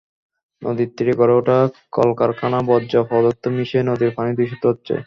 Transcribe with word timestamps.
নদীর 0.61 0.89
তীরে 0.95 1.13
গড়ে 1.19 1.33
ওঠা 1.39 1.57
কলকারখানার 1.93 2.63
বর্জ্য 2.69 2.95
পদার্থ 3.09 3.43
মিশে 3.55 3.79
নদীর 3.89 4.11
পানি 4.17 4.31
দূষিত 4.37 4.63
হচ্ছে। 4.69 4.93